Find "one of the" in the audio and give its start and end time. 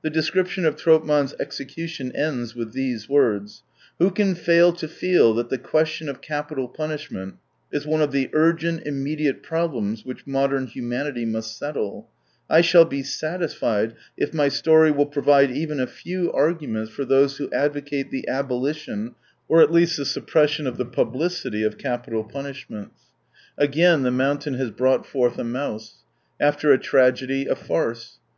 7.86-8.30